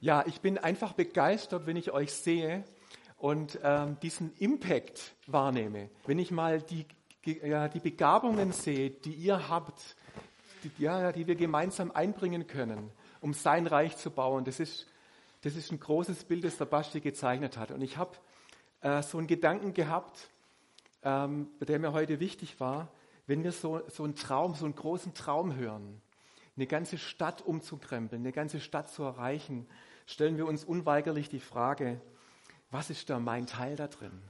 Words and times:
Ja, 0.00 0.24
ich 0.26 0.40
bin 0.40 0.58
einfach 0.58 0.92
begeistert, 0.92 1.66
wenn 1.66 1.76
ich 1.76 1.90
euch 1.90 2.12
sehe 2.12 2.62
und 3.16 3.58
ähm, 3.64 3.98
diesen 4.00 4.32
Impact 4.36 5.16
wahrnehme. 5.26 5.90
Wenn 6.06 6.20
ich 6.20 6.30
mal 6.30 6.62
die, 6.62 6.86
ja, 7.24 7.66
die 7.66 7.80
Begabungen 7.80 8.52
sehe, 8.52 8.90
die 8.90 9.12
ihr 9.12 9.48
habt, 9.48 9.96
die, 10.62 10.70
ja, 10.80 11.10
die 11.10 11.26
wir 11.26 11.34
gemeinsam 11.34 11.90
einbringen 11.90 12.46
können, 12.46 12.92
um 13.20 13.34
sein 13.34 13.66
Reich 13.66 13.96
zu 13.96 14.12
bauen, 14.12 14.44
das 14.44 14.60
ist, 14.60 14.86
das 15.40 15.56
ist 15.56 15.72
ein 15.72 15.80
großes 15.80 16.22
Bild, 16.24 16.44
das 16.44 16.58
der 16.58 16.66
Basti 16.66 17.00
gezeichnet 17.00 17.56
hat. 17.56 17.72
Und 17.72 17.82
ich 17.82 17.96
habe 17.96 18.12
äh, 18.82 19.02
so 19.02 19.18
einen 19.18 19.26
Gedanken 19.26 19.74
gehabt, 19.74 20.30
ähm, 21.02 21.48
der 21.60 21.80
mir 21.80 21.92
heute 21.92 22.20
wichtig 22.20 22.60
war, 22.60 22.92
wenn 23.26 23.42
wir 23.42 23.50
so, 23.50 23.82
so 23.88 24.04
einen 24.04 24.14
Traum, 24.14 24.54
so 24.54 24.64
einen 24.64 24.76
großen 24.76 25.12
Traum 25.14 25.56
hören, 25.56 26.00
eine 26.58 26.66
ganze 26.66 26.98
Stadt 26.98 27.40
umzukrempeln, 27.40 28.22
eine 28.22 28.32
ganze 28.32 28.58
Stadt 28.58 28.90
zu 28.90 29.04
erreichen, 29.04 29.66
stellen 30.06 30.36
wir 30.36 30.46
uns 30.46 30.64
unweigerlich 30.64 31.28
die 31.28 31.38
Frage, 31.38 32.00
was 32.72 32.90
ist 32.90 33.08
da 33.10 33.20
mein 33.20 33.46
Teil 33.46 33.76
da 33.76 33.86
drin? 33.86 34.20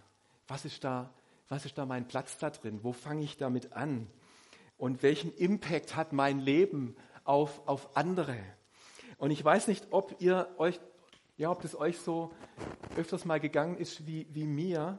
Was 0.47 0.67
ist 0.67 0.85
da, 0.85 1.11
was 1.49 1.65
ist 1.65 1.79
da 1.79 1.87
mein 1.87 2.07
Platz 2.07 2.37
da 2.37 2.51
drin? 2.51 2.81
Wo 2.83 2.93
fange 2.93 3.25
ich 3.25 3.39
damit 3.39 3.73
an? 3.73 4.07
Und 4.77 5.03
welchen 5.03 5.35
Impact 5.37 5.97
hat 5.97 6.13
mein 6.13 6.39
Leben 6.39 6.97
auf, 7.25 7.67
auf 7.67 7.97
andere? 7.97 8.37
Und 9.17 9.31
ich 9.31 9.43
weiß 9.43 9.67
nicht, 9.67 9.87
ob 9.91 10.21
ihr 10.21 10.49
euch, 10.59 10.79
ja, 11.39 11.51
ob 11.51 11.63
das 11.63 11.75
euch 11.75 11.99
so 11.99 12.31
öfters 12.97 13.25
mal 13.25 13.41
gegangen 13.41 13.79
ist 13.79 14.07
wie, 14.07 14.27
wie 14.31 14.45
mir, 14.45 14.99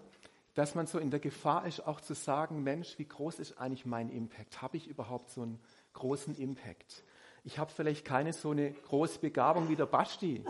dass 0.56 0.74
man 0.74 0.88
so 0.88 0.98
in 0.98 1.12
der 1.12 1.20
Gefahr 1.20 1.68
ist, 1.68 1.86
auch 1.86 2.02
zu 2.02 2.16
sagen, 2.16 2.64
Mensch, 2.64 2.98
wie 2.98 3.08
groß 3.08 3.38
ist 3.38 3.60
eigentlich 3.60 3.86
mein 3.86 4.10
Impact? 4.10 4.64
Habe 4.64 4.78
ich 4.78 4.88
überhaupt 4.88 5.30
so 5.30 5.44
einen 5.44 5.60
großen 5.94 6.36
Impact? 6.36 7.04
Ich 7.44 7.60
habe 7.60 7.72
vielleicht 7.72 8.06
keine 8.06 8.34
so 8.34 8.52
eine 8.52 8.72
große 8.72 9.20
Begabung 9.20 9.70
wie 9.70 9.76
der 9.76 9.86
Basti 9.86 10.44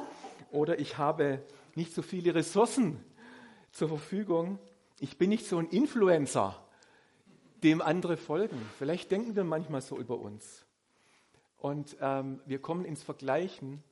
oder 0.52 0.80
ich 0.80 0.98
habe 0.98 1.44
nicht 1.76 1.94
so 1.94 2.02
viele 2.02 2.34
Ressourcen 2.34 3.04
zur 3.72 3.90
Verfügung. 3.90 4.60
Ich 5.00 5.18
bin 5.18 5.30
nicht 5.30 5.46
so 5.46 5.58
ein 5.58 5.68
Influencer, 5.68 6.62
dem 7.64 7.82
andere 7.82 8.18
folgen. 8.18 8.60
Vielleicht 8.78 9.12
denken 9.12 9.36
wir 9.36 9.44
manchmal 9.44 9.82
so 9.82 9.98
über 9.98 10.20
uns. 10.20 10.66
Und 11.58 11.98
ähm, 12.02 12.42
wir 12.46 12.60
kommen 12.60 12.86
ins 12.86 13.04
Vergleichen 13.04 13.84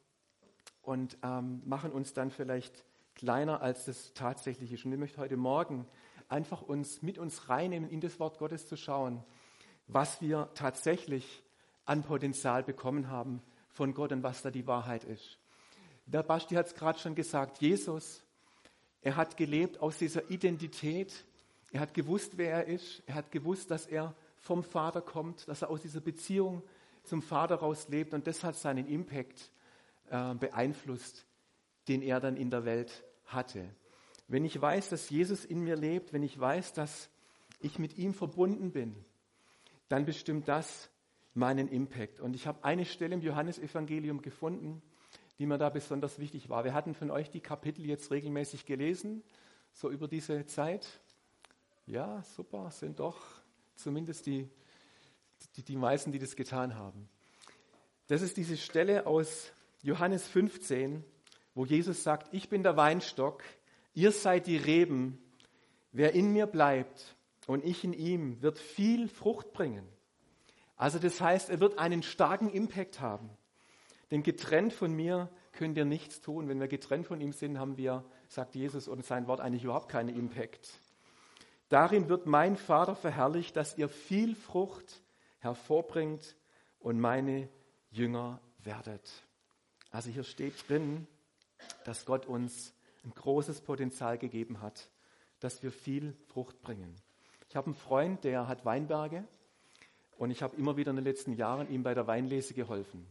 und 0.82 1.18
ähm, 1.22 1.62
machen 1.66 1.92
uns 1.92 2.14
dann 2.14 2.32
vielleicht 2.32 2.86
kleiner, 3.14 3.62
als 3.62 3.86
das 3.86 4.14
tatsächlich 4.14 4.72
ist. 4.72 4.86
Und 4.86 4.94
ich 4.94 5.00
möchte 5.00 5.20
heute 5.20 5.38
Morgen 5.38 5.86
einfach 6.30 6.62
uns 6.62 7.02
mit 7.02 7.18
uns 7.18 7.50
reinnehmen, 7.50 7.90
in 7.90 8.00
das 8.00 8.20
Wort 8.20 8.38
Gottes 8.38 8.68
zu 8.68 8.78
schauen, 8.78 9.24
was 9.88 10.22
wir 10.22 10.50
tatsächlich 10.54 11.44
an 11.88 12.04
Potenzial 12.04 12.64
bekommen 12.64 13.10
haben 13.10 13.42
von 13.70 13.94
Gott 13.94 14.12
und 14.12 14.22
was 14.22 14.44
da 14.44 14.52
die 14.52 14.68
Wahrheit 14.68 15.04
ist. 15.04 15.40
Der 16.06 16.22
Basti 16.22 16.56
hat 16.56 16.68
es 16.68 16.76
gerade 16.76 17.00
schon 17.00 17.16
gesagt, 17.16 17.60
Jesus, 17.62 18.24
er 19.02 19.16
hat 19.16 19.38
gelebt 19.38 19.80
aus 19.80 19.98
dieser 19.98 20.30
Identität, 20.30 21.26
er 21.72 21.82
hat 21.82 21.94
gewusst, 21.94 22.38
wer 22.38 22.52
er 22.52 22.68
ist, 22.68 23.02
er 23.08 23.16
hat 23.16 23.32
gewusst, 23.32 23.72
dass 23.72 23.88
er 23.88 24.14
vom 24.38 24.64
Vater 24.64 25.02
kommt, 25.02 25.48
dass 25.48 25.62
er 25.62 25.70
aus 25.70 25.82
dieser 25.82 26.02
Beziehung 26.02 26.62
zum 27.04 27.22
Vater 27.22 27.56
raus 27.56 27.88
lebt 27.90 28.14
und 28.14 28.28
das 28.28 28.44
hat 28.44 28.56
seinen 28.56 28.88
Impact 28.88 29.50
äh, 30.10 30.36
beeinflusst, 30.36 31.26
den 31.88 32.02
er 32.02 32.20
dann 32.20 32.38
in 32.38 32.50
der 32.50 32.66
Welt 32.66 33.04
hatte. 33.26 33.70
Wenn 34.28 34.44
ich 34.44 34.60
weiß, 34.60 34.90
dass 34.90 35.10
Jesus 35.10 35.46
in 35.46 35.62
mir 35.64 35.78
lebt, 35.78 36.12
wenn 36.12 36.24
ich 36.24 36.38
weiß, 36.38 36.74
dass 36.74 37.10
ich 37.62 37.80
mit 37.80 37.98
ihm 37.98 38.14
verbunden 38.14 38.72
bin, 38.72 38.96
dann 39.88 40.06
bestimmt 40.06 40.48
das, 40.48 40.90
meinen 41.38 41.68
Impact. 41.70 42.20
Und 42.20 42.36
ich 42.36 42.48
habe 42.48 42.64
eine 42.64 42.84
Stelle 42.84 43.14
im 43.16 43.22
Johannesevangelium 43.22 44.22
gefunden, 44.22 44.82
die 45.40 45.46
mir 45.46 45.58
da 45.58 45.70
besonders 45.70 46.20
wichtig 46.20 46.50
war. 46.50 46.64
Wir 46.64 46.74
hatten 46.74 46.96
von 46.96 47.12
euch 47.12 47.30
die 47.30 47.40
Kapitel 47.40 47.86
jetzt 47.86 48.12
regelmäßig 48.12 48.66
gelesen, 48.66 49.24
so 49.72 49.90
über 49.90 50.08
diese 50.08 50.46
Zeit. 50.48 50.88
Ja, 51.86 52.24
super, 52.24 52.72
sind 52.72 53.00
doch 53.00 53.18
zumindest 53.76 54.26
die, 54.26 54.50
die, 55.56 55.64
die 55.64 55.76
meisten, 55.76 56.12
die 56.12 56.20
das 56.20 56.36
getan 56.36 56.76
haben. 56.76 57.08
Das 58.08 58.22
ist 58.22 58.38
diese 58.38 58.58
Stelle 58.58 59.06
aus 59.06 59.52
Johannes 59.84 60.28
15, 60.28 61.04
wo 61.54 61.66
Jesus 61.66 62.04
sagt, 62.04 62.34
ich 62.34 62.50
bin 62.50 62.64
der 62.64 62.78
Weinstock, 62.78 63.44
ihr 63.94 64.12
seid 64.12 64.48
die 64.48 64.58
Reben, 64.58 65.20
wer 65.92 66.14
in 66.14 66.34
mir 66.34 66.48
bleibt 66.48 67.16
und 67.46 67.64
ich 67.64 67.84
in 67.84 67.94
ihm, 67.94 68.42
wird 68.42 68.58
viel 68.58 69.08
Frucht 69.08 69.54
bringen. 69.54 69.88
Also 70.78 71.00
das 71.00 71.20
heißt, 71.20 71.50
er 71.50 71.60
wird 71.60 71.80
einen 71.80 72.04
starken 72.04 72.50
Impact 72.50 73.02
haben. 73.02 73.30
Denn 74.12 74.24
getrennt 74.24 74.72
von 74.72 74.94
mir 74.94 75.30
könnt 75.52 75.76
ihr 75.78 75.86
nichts 75.86 76.22
tun. 76.22 76.48
Wenn 76.48 76.60
wir 76.60 76.68
getrennt 76.68 77.08
von 77.08 77.20
ihm 77.20 77.34
sind, 77.34 77.60
haben 77.60 77.78
wir, 77.78 78.06
sagt 78.30 78.56
Jesus 78.56 78.88
und 78.88 79.04
sein 79.04 79.28
Wort, 79.28 79.42
eigentlich 79.42 79.64
überhaupt 79.64 79.90
keinen 79.90 80.16
Impact. 80.16 80.80
Darin 81.70 82.08
wird 82.08 82.28
mein 82.28 82.56
Vater 82.56 82.96
verherrlicht, 82.96 83.58
dass 83.58 83.78
ihr 83.78 83.90
viel 83.90 84.36
Frucht 84.36 85.02
hervorbringt 85.40 86.36
und 86.80 87.00
meine 87.00 87.50
Jünger 87.90 88.40
werdet. 88.64 89.12
Also 89.92 90.10
hier 90.10 90.24
steht 90.24 90.70
drin, 90.70 91.08
dass 91.86 92.06
Gott 92.06 92.26
uns 92.28 92.74
ein 93.04 93.14
großes 93.14 93.62
Potenzial 93.62 94.18
gegeben 94.18 94.62
hat, 94.62 94.90
dass 95.40 95.64
wir 95.64 95.72
viel 95.72 96.16
Frucht 96.28 96.62
bringen. 96.62 96.96
Ich 97.50 97.56
habe 97.56 97.68
einen 97.68 97.76
Freund, 97.76 98.24
der 98.24 98.48
hat 98.48 98.64
Weinberge 98.64 99.26
und 100.18 100.32
ich 100.32 100.42
habe 100.42 100.56
immer 100.56 100.78
wieder 100.78 100.92
in 100.92 100.98
den 100.98 101.06
letzten 101.06 101.34
Jahren 101.34 101.70
ihm 101.70 101.84
bei 101.84 101.94
der 101.94 102.08
Weinlese 102.08 102.54
geholfen. 102.54 103.06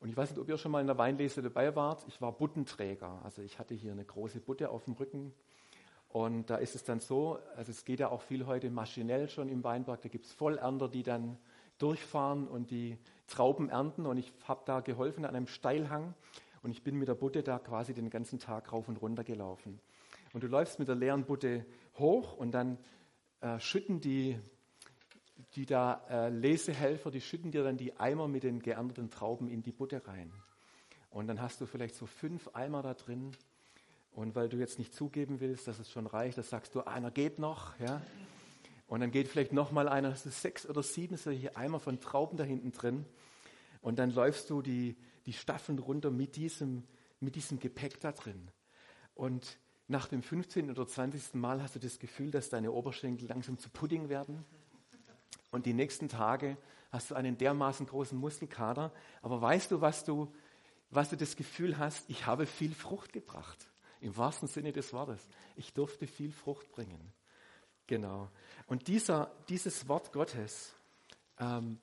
Und 0.00 0.10
ich 0.10 0.16
weiß 0.16 0.30
nicht, 0.30 0.38
ob 0.38 0.48
ihr 0.48 0.58
schon 0.58 0.70
mal 0.70 0.80
in 0.80 0.86
der 0.86 0.98
Weinlese 0.98 1.42
dabei 1.42 1.74
wart. 1.74 2.04
Ich 2.08 2.20
war 2.20 2.32
Buttenträger. 2.32 3.20
Also 3.24 3.42
ich 3.42 3.58
hatte 3.58 3.74
hier 3.74 3.92
eine 3.92 4.04
große 4.04 4.38
Butte 4.40 4.68
auf 4.68 4.84
dem 4.84 4.94
Rücken. 4.94 5.32
Und 6.08 6.50
da 6.50 6.56
ist 6.56 6.74
es 6.74 6.84
dann 6.84 7.00
so, 7.00 7.38
also 7.56 7.72
es 7.72 7.84
geht 7.84 8.00
ja 8.00 8.10
auch 8.10 8.20
viel 8.20 8.46
heute 8.46 8.70
maschinell 8.70 9.28
schon 9.28 9.48
im 9.48 9.64
Weinberg. 9.64 10.02
Da 10.02 10.08
gibt 10.08 10.26
es 10.26 10.32
Vollernter, 10.32 10.88
die 10.88 11.02
dann 11.02 11.38
durchfahren 11.78 12.46
und 12.46 12.70
die 12.70 12.98
Trauben 13.26 13.70
ernten. 13.70 14.04
Und 14.06 14.18
ich 14.18 14.32
habe 14.46 14.62
da 14.66 14.80
geholfen 14.80 15.24
an 15.24 15.34
einem 15.34 15.46
Steilhang. 15.46 16.14
Und 16.62 16.70
ich 16.70 16.84
bin 16.84 16.96
mit 16.96 17.08
der 17.08 17.14
Butte 17.14 17.42
da 17.42 17.58
quasi 17.58 17.94
den 17.94 18.10
ganzen 18.10 18.38
Tag 18.38 18.72
rauf 18.72 18.88
und 18.88 19.00
runter 19.00 19.24
gelaufen. 19.24 19.80
Und 20.34 20.42
du 20.42 20.48
läufst 20.48 20.78
mit 20.78 20.88
der 20.88 20.96
leeren 20.96 21.24
Butte 21.24 21.64
hoch 21.98 22.36
und 22.36 22.52
dann 22.52 22.78
äh, 23.40 23.58
schütten 23.58 24.00
die 24.00 24.38
die 25.56 25.66
da 25.66 26.04
äh, 26.10 26.28
Lesehelfer, 26.30 27.10
die 27.10 27.20
schütten 27.20 27.50
dir 27.50 27.62
dann 27.62 27.76
die 27.76 27.96
Eimer 27.96 28.28
mit 28.28 28.42
den 28.42 28.60
geernteten 28.60 29.10
Trauben 29.10 29.48
in 29.48 29.62
die 29.62 29.72
Butte 29.72 30.06
rein. 30.06 30.32
Und 31.10 31.28
dann 31.28 31.40
hast 31.40 31.60
du 31.60 31.66
vielleicht 31.66 31.94
so 31.94 32.06
fünf 32.06 32.48
Eimer 32.54 32.82
da 32.82 32.94
drin. 32.94 33.32
Und 34.12 34.34
weil 34.34 34.48
du 34.48 34.56
jetzt 34.56 34.78
nicht 34.78 34.94
zugeben 34.94 35.40
willst, 35.40 35.68
dass 35.68 35.78
es 35.78 35.90
schon 35.90 36.06
reicht, 36.06 36.38
das 36.38 36.50
sagst 36.50 36.74
du, 36.74 36.82
einer 36.82 37.10
geht 37.10 37.38
noch. 37.38 37.78
Ja? 37.78 38.02
Und 38.86 39.00
dann 39.00 39.10
geht 39.10 39.28
vielleicht 39.28 39.52
noch 39.52 39.70
mal 39.72 39.88
einer, 39.88 40.10
hast 40.10 40.26
du 40.26 40.30
sechs 40.30 40.68
oder 40.68 40.82
sieben 40.82 41.16
solche 41.16 41.56
Eimer 41.56 41.80
von 41.80 42.00
Trauben 42.00 42.36
da 42.36 42.44
hinten 42.44 42.72
drin. 42.72 43.04
Und 43.80 43.98
dann 43.98 44.12
läufst 44.12 44.50
du 44.50 44.62
die, 44.62 44.96
die 45.26 45.32
Staffeln 45.32 45.78
runter 45.78 46.10
mit 46.10 46.36
diesem, 46.36 46.84
mit 47.20 47.36
diesem 47.36 47.60
Gepäck 47.60 48.00
da 48.00 48.12
drin. 48.12 48.50
Und 49.14 49.58
nach 49.86 50.08
dem 50.08 50.22
15. 50.22 50.70
oder 50.70 50.86
20. 50.86 51.34
Mal 51.34 51.62
hast 51.62 51.76
du 51.76 51.78
das 51.78 51.98
Gefühl, 51.98 52.30
dass 52.30 52.50
deine 52.50 52.72
Oberschenkel 52.72 53.28
langsam 53.28 53.58
zu 53.58 53.68
Pudding 53.68 54.08
werden. 54.08 54.44
Und 55.50 55.66
die 55.66 55.72
nächsten 55.72 56.08
Tage 56.08 56.56
hast 56.90 57.10
du 57.10 57.14
einen 57.14 57.38
dermaßen 57.38 57.86
großen 57.86 58.18
Muskelkater. 58.18 58.92
Aber 59.22 59.40
weißt 59.40 59.70
du, 59.70 59.80
was 59.80 60.04
du, 60.04 60.32
was 60.90 61.10
du 61.10 61.16
das 61.16 61.36
Gefühl 61.36 61.78
hast? 61.78 62.08
Ich 62.08 62.26
habe 62.26 62.46
viel 62.46 62.74
Frucht 62.74 63.12
gebracht. 63.12 63.66
Im 64.00 64.16
wahrsten 64.16 64.48
Sinne 64.48 64.72
des 64.72 64.92
Wortes. 64.92 65.20
Ich 65.56 65.72
durfte 65.72 66.06
viel 66.06 66.32
Frucht 66.32 66.70
bringen. 66.72 67.12
Genau. 67.86 68.28
Und 68.66 68.88
dieser, 68.88 69.30
dieses 69.48 69.88
Wort 69.88 70.12
Gottes, 70.12 70.72
ähm, 71.38 71.78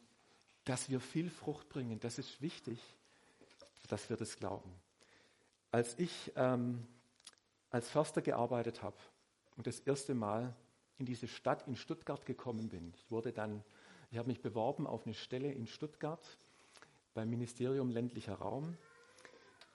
dass 0.65 0.89
wir 0.89 0.99
viel 0.99 1.29
Frucht 1.29 1.69
bringen, 1.69 1.99
das 1.99 2.17
ist 2.17 2.41
wichtig, 2.41 2.79
dass 3.89 4.09
wir 4.09 4.17
das 4.17 4.37
glauben. 4.37 4.71
Als 5.71 5.97
ich 5.97 6.31
ähm, 6.35 6.85
als 7.71 7.89
Förster 7.89 8.21
gearbeitet 8.21 8.83
habe 8.83 8.97
und 9.57 9.65
das 9.65 9.79
erste 9.79 10.13
Mal 10.13 10.53
in 11.01 11.05
diese 11.07 11.27
Stadt 11.27 11.67
in 11.67 11.75
Stuttgart 11.75 12.27
gekommen 12.27 12.69
bin. 12.69 12.93
Ich 12.95 13.09
wurde 13.09 13.33
dann, 13.33 13.63
ich 14.11 14.19
habe 14.19 14.27
mich 14.27 14.39
beworben 14.39 14.85
auf 14.85 15.07
eine 15.07 15.15
Stelle 15.15 15.51
in 15.51 15.65
Stuttgart 15.65 16.37
beim 17.15 17.27
Ministerium 17.27 17.89
ländlicher 17.89 18.35
Raum, 18.35 18.77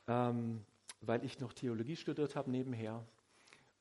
ähm, 0.06 0.64
weil 1.00 1.24
ich 1.24 1.40
noch 1.40 1.52
Theologie 1.52 1.96
studiert 1.96 2.36
habe 2.36 2.52
nebenher. 2.52 3.04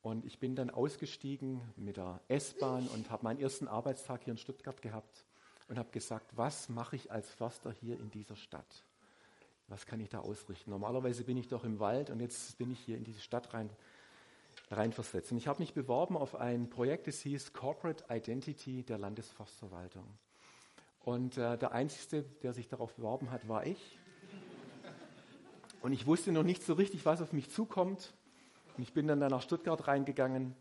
Und 0.02 0.24
ich 0.24 0.40
bin 0.40 0.56
dann 0.56 0.70
ausgestiegen 0.70 1.60
mit 1.76 1.98
der 1.98 2.20
S-Bahn 2.26 2.88
und 2.88 3.10
habe 3.10 3.22
meinen 3.22 3.38
ersten 3.38 3.68
Arbeitstag 3.68 4.24
hier 4.24 4.32
in 4.32 4.38
Stuttgart 4.38 4.82
gehabt 4.82 5.24
und 5.68 5.78
habe 5.78 5.90
gesagt, 5.92 6.36
was 6.36 6.68
mache 6.68 6.96
ich 6.96 7.12
als 7.12 7.30
Förster 7.30 7.70
hier 7.70 7.98
in 8.00 8.10
dieser 8.10 8.36
Stadt? 8.36 8.84
Was 9.68 9.86
kann 9.86 10.00
ich 10.00 10.08
da 10.08 10.18
ausrichten? 10.18 10.70
Normalerweise 10.70 11.22
bin 11.22 11.36
ich 11.36 11.46
doch 11.46 11.62
im 11.62 11.78
Wald 11.78 12.10
und 12.10 12.18
jetzt 12.18 12.58
bin 12.58 12.72
ich 12.72 12.80
hier 12.80 12.96
in 12.96 13.04
diese 13.04 13.20
Stadt 13.20 13.54
rein 13.54 13.70
reinversetzen. 14.70 15.36
Ich 15.36 15.46
habe 15.46 15.60
mich 15.60 15.74
beworben 15.74 16.16
auf 16.16 16.34
ein 16.34 16.68
Projekt, 16.68 17.06
das 17.06 17.20
hieß 17.20 17.52
Corporate 17.52 18.04
Identity 18.10 18.82
der 18.82 18.98
Landesforstverwaltung. 18.98 20.06
Und 21.04 21.38
äh, 21.38 21.56
der 21.56 21.72
Einzige, 21.72 22.24
der 22.42 22.52
sich 22.52 22.68
darauf 22.68 22.94
beworben 22.94 23.30
hat, 23.30 23.48
war 23.48 23.64
ich. 23.64 23.98
Und 25.82 25.92
ich 25.92 26.06
wusste 26.06 26.32
noch 26.32 26.42
nicht 26.42 26.64
so 26.64 26.74
richtig, 26.74 27.06
was 27.06 27.22
auf 27.22 27.32
mich 27.32 27.50
zukommt. 27.50 28.12
Und 28.76 28.82
ich 28.82 28.92
bin 28.92 29.06
dann 29.06 29.20
nach 29.20 29.42
Stuttgart 29.42 29.86
reingegangen. 29.86 30.56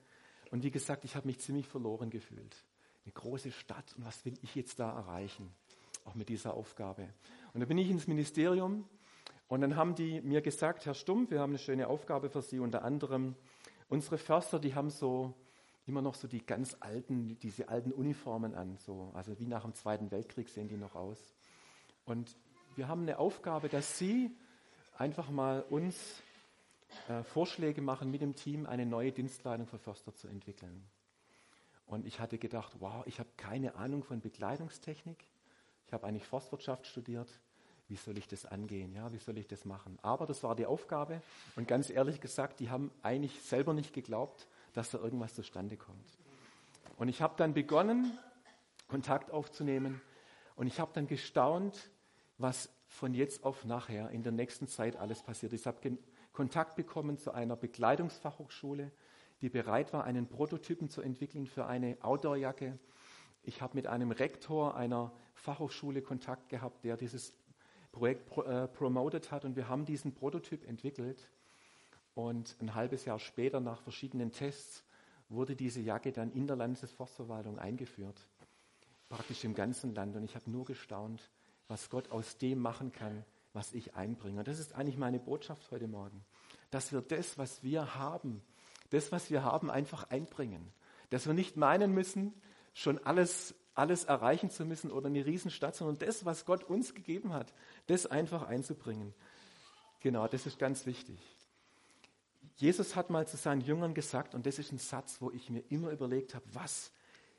Und 0.52 0.64
wie 0.64 0.70
gesagt, 0.70 1.04
ich 1.04 1.16
habe 1.16 1.26
mich 1.26 1.40
ziemlich 1.40 1.68
verloren 1.68 2.12
gefühlt. 2.12 2.64
Eine 3.06 3.14
große 3.14 3.52
Stadt 3.52 3.94
und 3.98 4.06
was 4.06 4.24
will 4.26 4.38
ich 4.42 4.56
jetzt 4.56 4.80
da 4.80 4.92
erreichen? 4.92 5.52
Auch 6.06 6.16
mit 6.16 6.30
dieser 6.30 6.54
Aufgabe. 6.54 7.10
Und 7.54 7.62
da 7.62 7.66
bin 7.66 7.78
ich 7.78 7.90
ins 7.90 8.08
Ministerium 8.08 8.88
und 9.48 9.62
dann 9.62 9.76
haben 9.76 9.96
die 9.96 10.22
mir 10.22 10.42
gesagt, 10.42 10.86
Herr 10.86 10.94
Stumpf, 10.94 11.32
wir 11.32 11.40
haben 11.40 11.52
eine 11.52 11.60
schöne 11.60 11.88
Aufgabe 11.88 12.30
für 12.30 12.42
Sie, 12.42 12.60
unter 12.60 12.84
anderem 12.84 13.36
unsere 13.90 14.18
Förster, 14.18 14.60
die 14.60 14.76
haben 14.76 14.90
so 14.90 15.34
immer 15.88 16.02
noch 16.02 16.16
so 16.16 16.28
die 16.28 16.46
ganz 16.46 16.78
alten, 16.80 17.38
diese 17.40 17.70
alten 17.70 17.92
Uniformen 17.92 18.56
an, 18.56 18.78
so, 18.78 19.12
also 19.14 19.38
wie 19.40 19.46
nach 19.46 19.64
dem 19.64 19.74
Zweiten 19.74 20.12
Weltkrieg 20.12 20.50
sehen 20.50 20.68
die 20.68 20.78
noch 20.78 20.96
aus. 20.96 21.20
Und 22.06 22.36
wir 22.76 22.88
haben 22.88 23.04
eine 23.04 23.20
Aufgabe, 23.20 23.70
dass 23.70 23.98
Sie 23.98 24.36
einfach 24.98 25.30
mal 25.30 25.62
uns 25.70 26.22
äh, 27.08 27.24
Vorschläge 27.24 27.82
machen, 27.82 28.12
mit 28.12 28.22
dem 28.22 28.36
Team 28.36 28.66
eine 28.66 28.86
neue 28.86 29.12
Dienstleitung 29.12 29.68
für 29.68 29.78
Förster 29.78 30.14
zu 30.14 30.28
entwickeln. 30.28 30.84
Und 31.86 32.06
ich 32.06 32.20
hatte 32.20 32.38
gedacht, 32.38 32.74
wow, 32.80 33.06
ich 33.06 33.20
habe 33.20 33.30
keine 33.38 33.76
Ahnung 33.76 34.04
von 34.04 34.20
Bekleidungstechnik. 34.20 35.28
Ich 35.86 35.94
habe 35.94 36.08
eigentlich 36.08 36.26
Forstwirtschaft 36.26 36.88
studiert. 36.88 37.30
Wie 37.88 37.96
soll 37.96 38.18
ich 38.18 38.28
das 38.28 38.46
angehen? 38.46 38.94
Ja, 38.94 39.12
wie 39.14 39.20
soll 39.20 39.38
ich 39.38 39.48
das 39.48 39.64
machen? 39.64 40.00
Aber 40.02 40.26
das 40.26 40.42
war 40.44 40.56
die 40.56 40.66
Aufgabe. 40.66 41.22
Und 41.56 41.68
ganz 41.68 41.90
ehrlich 41.90 42.20
gesagt, 42.20 42.60
die 42.60 42.70
haben 42.70 42.92
eigentlich 43.04 43.42
selber 43.42 43.74
nicht 43.74 43.94
geglaubt, 43.94 44.48
dass 44.74 44.90
da 44.90 44.98
irgendwas 44.98 45.36
zustande 45.36 45.78
kommt. 45.78 46.18
Und 46.98 47.10
ich 47.10 47.22
habe 47.22 47.36
dann 47.38 47.54
begonnen, 47.54 48.18
Kontakt 48.88 49.32
aufzunehmen. 49.32 50.02
Und 50.56 50.68
ich 50.68 50.80
habe 50.80 50.92
dann 50.94 51.08
gestaunt, 51.08 51.90
was 52.38 52.70
von 52.88 53.14
jetzt 53.14 53.44
auf 53.44 53.66
nachher 53.66 54.10
in 54.10 54.24
der 54.24 54.32
nächsten 54.32 54.68
Zeit 54.68 54.96
alles 54.96 55.22
passiert. 55.22 55.54
Ich 55.54 55.66
habe 55.68 55.98
Kontakt 56.34 56.76
bekommen 56.76 57.18
zu 57.18 57.32
einer 57.32 57.56
Bekleidungsfachhochschule, 57.56 58.92
die 59.42 59.50
bereit 59.50 59.94
war, 59.94 60.04
einen 60.06 60.28
Prototypen 60.28 60.90
zu 60.90 61.02
entwickeln 61.02 61.46
für 61.46 61.66
eine 61.66 61.98
Outdoorjacke. 62.02 62.80
Ich 63.44 63.62
habe 63.62 63.76
mit 63.76 63.88
einem 63.88 64.12
Rektor 64.12 64.76
einer 64.76 65.12
Fachhochschule 65.34 66.02
Kontakt 66.02 66.50
gehabt, 66.50 66.84
der 66.84 66.98
dieses 66.98 67.36
Projekt 67.96 68.26
pro, 68.26 68.44
äh, 68.44 68.68
promotet 68.68 69.32
hat 69.32 69.46
und 69.46 69.56
wir 69.56 69.70
haben 69.70 69.86
diesen 69.86 70.14
Prototyp 70.14 70.68
entwickelt. 70.68 71.30
Und 72.14 72.56
ein 72.62 72.76
halbes 72.76 73.06
Jahr 73.06 73.20
später, 73.20 73.60
nach 73.62 73.82
verschiedenen 73.82 74.32
Tests, 74.32 74.84
wurde 75.30 75.56
diese 75.56 75.80
Jacke 75.80 76.12
dann 76.12 76.32
in 76.32 76.46
der 76.46 76.56
Landesforstverwaltung 76.58 77.58
eingeführt. 77.58 78.20
Praktisch 79.10 79.44
im 79.44 79.56
ganzen 79.56 79.96
Land. 79.96 80.16
Und 80.16 80.24
ich 80.24 80.36
habe 80.36 80.50
nur 80.52 80.66
gestaunt, 80.66 81.30
was 81.68 81.90
Gott 81.90 82.12
aus 82.12 82.38
dem 82.38 82.60
machen 82.60 82.92
kann, 82.92 83.24
was 83.54 83.74
ich 83.74 83.96
einbringe. 83.96 84.40
Und 84.40 84.48
das 84.48 84.60
ist 84.60 84.76
eigentlich 84.76 84.98
meine 84.98 85.20
Botschaft 85.20 85.72
heute 85.72 85.88
Morgen. 85.88 86.24
Dass 86.72 86.92
wir 86.92 87.02
das, 87.02 87.38
was 87.38 87.64
wir 87.64 87.96
haben, 87.96 88.42
das, 88.90 89.12
was 89.12 89.32
wir 89.32 89.44
haben, 89.44 89.72
einfach 89.72 90.10
einbringen. 90.10 90.72
Dass 91.10 91.28
wir 91.28 91.34
nicht 91.34 91.56
meinen 91.56 91.94
müssen, 91.94 92.34
schon 92.74 92.98
alles, 93.06 93.56
alles 93.76 94.06
erreichen 94.06 94.50
zu 94.50 94.66
müssen 94.66 94.92
oder 94.92 95.08
eine 95.08 95.26
Riesenstadt, 95.26 95.76
sondern 95.76 95.98
das, 96.00 96.26
was 96.26 96.46
Gott 96.46 96.64
uns 96.64 96.96
gegeben 96.96 97.34
hat, 97.34 97.54
das 97.88 98.06
einfach 98.06 98.44
einzubringen. 98.44 99.14
Genau, 100.00 100.28
das 100.28 100.46
ist 100.46 100.58
ganz 100.58 100.86
wichtig. 100.86 101.20
Jesus 102.56 102.96
hat 102.96 103.10
mal 103.10 103.28
zu 103.28 103.36
seinen 103.38 103.62
Jüngern 103.62 103.94
gesagt, 103.94 104.34
und 104.34 104.46
das 104.46 104.60
ist 104.60 104.72
ein 104.72 104.78
Satz, 104.78 105.18
wo 105.20 105.30
ich 105.32 105.50
mir 105.50 105.64
immer 105.70 105.92
überlegt 105.92 106.36
habe, 106.36 106.46
was, 106.54 106.92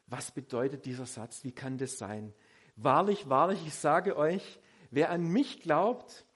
was 0.07 0.31
bedeutet 0.31 0.85
dieser 0.85 1.07
Satz? 1.07 1.43
Wie 1.43 1.53
kann 1.53 1.79
das 1.79 1.97
sein? 1.97 2.35
Wahrlich, 2.77 3.29
wahrlich, 3.31 3.67
ich 3.67 3.75
sage 3.75 4.17
euch, 4.17 4.61
wer 4.91 5.11
an 5.11 5.27
mich 5.27 5.63
glaubt, 5.63 6.27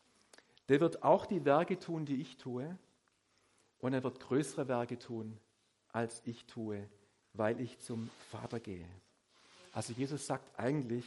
der 0.70 0.80
wird 0.80 1.02
auch 1.02 1.26
die 1.26 1.44
Werke 1.44 1.78
tun, 1.78 2.06
die 2.06 2.22
ich 2.22 2.38
tue, 2.38 2.78
und 3.80 3.92
er 3.92 4.02
wird 4.02 4.20
größere 4.20 4.68
Werke 4.68 4.98
tun, 4.98 5.38
als 5.88 6.22
ich 6.24 6.46
tue, 6.46 6.88
weil 7.34 7.60
ich 7.60 7.78
zum 7.80 8.08
Vater 8.30 8.60
gehe. 8.60 8.86
Also 9.72 9.92
Jesus 9.92 10.26
sagt 10.26 10.58
eigentlich, 10.58 11.04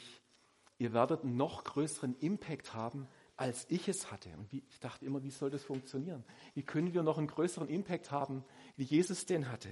ihr 0.78 0.94
werdet 0.94 1.24
einen 1.24 1.38
noch 1.38 1.64
größeren 1.64 2.16
Impact 2.20 2.74
haben, 2.74 3.08
als 3.36 3.66
ich 3.70 3.88
es 3.88 4.12
hatte. 4.12 4.30
Und 4.38 4.52
wie, 4.52 4.64
ich 4.70 4.80
dachte 4.80 5.06
immer, 5.06 5.24
wie 5.24 5.32
soll 5.32 5.50
das 5.50 5.64
funktionieren? 5.64 6.24
Wie 6.54 6.64
können 6.64 6.94
wir 6.94 7.04
noch 7.04 7.18
einen 7.18 7.28
größeren 7.28 7.68
Impact 7.68 8.12
haben, 8.12 8.44
wie 8.78 8.84
Jesus 8.84 9.26
den 9.26 9.52
hatte? 9.52 9.70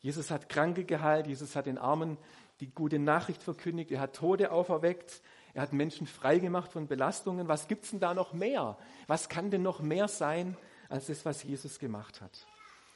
Jesus 0.00 0.30
hat 0.30 0.48
Kranke 0.48 0.84
geheilt, 0.84 1.26
Jesus 1.26 1.56
hat 1.56 1.66
den 1.66 1.78
Armen 1.78 2.18
die 2.60 2.70
gute 2.70 2.98
Nachricht 2.98 3.42
verkündigt, 3.42 3.90
er 3.90 4.00
hat 4.00 4.16
Tode 4.16 4.50
auferweckt, 4.50 5.22
er 5.54 5.62
hat 5.62 5.72
Menschen 5.72 6.06
freigemacht 6.06 6.72
von 6.72 6.86
Belastungen. 6.86 7.48
Was 7.48 7.68
gibt 7.68 7.84
es 7.84 7.90
denn 7.90 8.00
da 8.00 8.14
noch 8.14 8.32
mehr? 8.32 8.78
Was 9.06 9.28
kann 9.28 9.50
denn 9.50 9.62
noch 9.62 9.80
mehr 9.80 10.08
sein 10.08 10.56
als 10.88 11.06
das, 11.06 11.24
was 11.24 11.42
Jesus 11.42 11.78
gemacht 11.78 12.20
hat? 12.20 12.46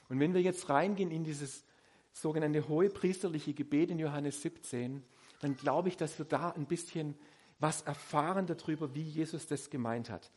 Und 0.08 0.20
wenn 0.20 0.34
wir 0.34 0.42
jetzt 0.42 0.68
reingehen 0.68 1.10
in 1.10 1.24
dieses 1.24 1.64
sogenannte 2.12 2.68
hohepriesterliche 2.68 3.54
Gebet 3.54 3.90
in 3.90 3.98
Johannes 3.98 4.42
17, 4.42 5.02
dann 5.40 5.56
glaube 5.56 5.88
ich, 5.88 5.96
dass 5.96 6.18
wir 6.18 6.26
da 6.26 6.50
ein 6.50 6.66
bisschen 6.66 7.18
was 7.58 7.82
erfahren 7.82 8.46
darüber, 8.46 8.94
wie 8.94 9.02
Jesus 9.02 9.46
das 9.46 9.68
gemeint 9.68 10.08
hat. 10.08 10.30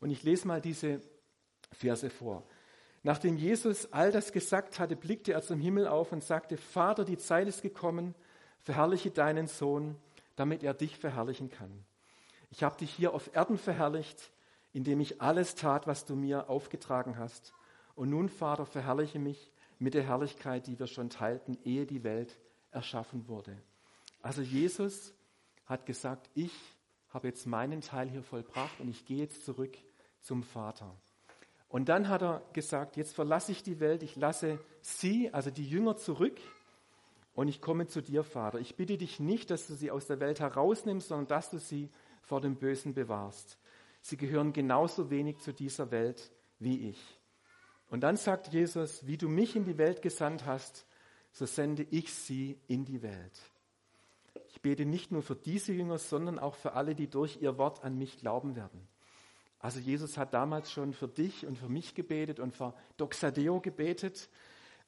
Und 0.00 0.10
ich 0.10 0.22
lese 0.22 0.46
mal 0.46 0.60
diese 0.60 1.00
Verse 1.72 2.08
vor. 2.10 2.44
Nachdem 3.02 3.36
Jesus 3.36 3.92
all 3.92 4.12
das 4.12 4.32
gesagt 4.32 4.78
hatte, 4.78 4.96
blickte 4.96 5.32
er 5.32 5.42
zum 5.42 5.60
Himmel 5.60 5.86
auf 5.86 6.12
und 6.12 6.22
sagte, 6.22 6.56
Vater, 6.56 7.04
die 7.04 7.18
Zeit 7.18 7.48
ist 7.48 7.62
gekommen, 7.62 8.14
verherrliche 8.60 9.10
deinen 9.10 9.46
Sohn, 9.46 9.96
damit 10.36 10.62
er 10.62 10.74
dich 10.74 10.98
verherrlichen 10.98 11.50
kann. 11.50 11.84
Ich 12.50 12.62
habe 12.62 12.76
dich 12.76 12.92
hier 12.92 13.14
auf 13.14 13.34
Erden 13.34 13.58
verherrlicht, 13.58 14.32
indem 14.72 15.00
ich 15.00 15.20
alles 15.20 15.54
tat, 15.54 15.86
was 15.86 16.04
du 16.04 16.16
mir 16.16 16.48
aufgetragen 16.48 17.18
hast. 17.18 17.52
Und 17.94 18.10
nun, 18.10 18.28
Vater, 18.28 18.66
verherrliche 18.66 19.18
mich 19.18 19.52
mit 19.78 19.94
der 19.94 20.02
Herrlichkeit, 20.02 20.66
die 20.66 20.78
wir 20.78 20.86
schon 20.86 21.10
teilten, 21.10 21.58
ehe 21.64 21.86
die 21.86 22.04
Welt 22.04 22.38
erschaffen 22.70 23.28
wurde. 23.28 23.56
Also 24.22 24.42
Jesus 24.42 25.14
hat 25.66 25.86
gesagt, 25.86 26.28
ich 26.34 26.52
habe 27.10 27.28
jetzt 27.28 27.46
meinen 27.46 27.80
Teil 27.80 28.08
hier 28.08 28.22
vollbracht 28.22 28.80
und 28.80 28.88
ich 28.88 29.06
gehe 29.06 29.18
jetzt 29.18 29.44
zurück 29.44 29.76
zum 30.20 30.42
Vater. 30.42 30.94
Und 31.68 31.88
dann 31.88 32.08
hat 32.08 32.22
er 32.22 32.42
gesagt, 32.52 32.96
jetzt 32.96 33.14
verlasse 33.14 33.52
ich 33.52 33.62
die 33.62 33.80
Welt, 33.80 34.02
ich 34.02 34.16
lasse 34.16 34.58
sie, 34.80 35.32
also 35.32 35.50
die 35.50 35.68
Jünger, 35.68 35.96
zurück 35.96 36.38
und 37.34 37.48
ich 37.48 37.60
komme 37.60 37.86
zu 37.86 38.02
dir, 38.02 38.24
Vater. 38.24 38.58
Ich 38.58 38.76
bitte 38.76 38.96
dich 38.96 39.20
nicht, 39.20 39.50
dass 39.50 39.66
du 39.66 39.74
sie 39.74 39.90
aus 39.90 40.06
der 40.06 40.18
Welt 40.20 40.40
herausnimmst, 40.40 41.08
sondern 41.08 41.28
dass 41.28 41.50
du 41.50 41.58
sie 41.58 41.90
vor 42.22 42.40
dem 42.40 42.56
Bösen 42.56 42.94
bewahrst. 42.94 43.58
Sie 44.00 44.16
gehören 44.16 44.52
genauso 44.52 45.10
wenig 45.10 45.38
zu 45.38 45.52
dieser 45.52 45.90
Welt 45.90 46.30
wie 46.58 46.88
ich. 46.88 47.20
Und 47.90 48.00
dann 48.00 48.16
sagt 48.16 48.48
Jesus, 48.48 49.06
wie 49.06 49.16
du 49.16 49.28
mich 49.28 49.56
in 49.56 49.64
die 49.64 49.78
Welt 49.78 50.02
gesandt 50.02 50.46
hast, 50.46 50.86
so 51.32 51.46
sende 51.46 51.86
ich 51.90 52.12
sie 52.12 52.58
in 52.66 52.84
die 52.84 53.02
Welt. 53.02 53.40
Ich 54.58 54.62
bete 54.62 54.84
nicht 54.84 55.12
nur 55.12 55.22
für 55.22 55.36
diese 55.36 55.72
Jünger, 55.72 55.98
sondern 55.98 56.40
auch 56.40 56.56
für 56.56 56.72
alle, 56.72 56.96
die 56.96 57.06
durch 57.06 57.40
ihr 57.40 57.58
Wort 57.58 57.84
an 57.84 57.96
mich 57.96 58.18
glauben 58.18 58.56
werden. 58.56 58.88
Also 59.60 59.78
Jesus 59.78 60.18
hat 60.18 60.34
damals 60.34 60.72
schon 60.72 60.94
für 60.94 61.06
dich 61.06 61.46
und 61.46 61.56
für 61.56 61.68
mich 61.68 61.94
gebetet 61.94 62.40
und 62.40 62.56
für 62.56 62.74
Doxadeo 62.96 63.60
gebetet. 63.60 64.28